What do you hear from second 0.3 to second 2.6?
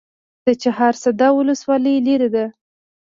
د چهارسده ولسوالۍ لیرې ده